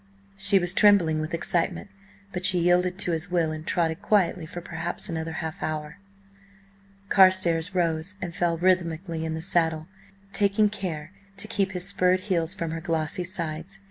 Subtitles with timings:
[0.35, 1.91] She was trembling with excitement,
[2.33, 5.99] but she yielded to his will and trotted quietly for perhaps another half hour.
[7.09, 9.85] Carstares rose and fell rhythmically in the saddle,
[10.33, 13.79] taking care to keep his spurred heels from her glossy sides.